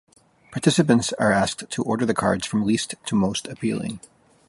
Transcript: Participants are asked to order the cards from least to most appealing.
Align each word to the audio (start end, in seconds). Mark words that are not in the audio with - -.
Participants 0.51 1.13
are 1.19 1.31
asked 1.31 1.69
to 1.69 1.83
order 1.83 2.07
the 2.07 2.15
cards 2.15 2.47
from 2.47 2.65
least 2.65 2.95
to 3.05 3.13
most 3.15 3.45
appealing. 3.47 3.99